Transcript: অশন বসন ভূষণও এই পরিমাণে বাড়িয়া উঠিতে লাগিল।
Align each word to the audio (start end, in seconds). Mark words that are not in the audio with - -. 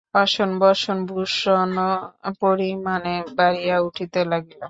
অশন 0.15 0.49
বসন 0.61 0.97
ভূষণও 1.09 1.91
এই 2.21 2.33
পরিমাণে 2.41 3.15
বাড়িয়া 3.37 3.77
উঠিতে 3.87 4.19
লাগিল। 4.31 4.59